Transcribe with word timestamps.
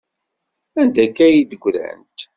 Anda 0.79 1.01
akka 1.05 1.21
ay 1.25 1.37
d-ggrant? 1.43 2.19